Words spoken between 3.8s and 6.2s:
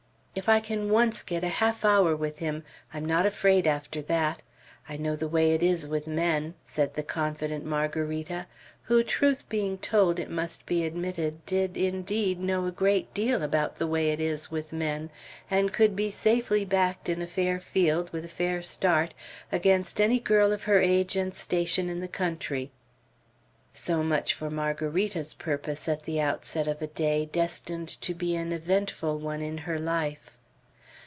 that; I know the way it is with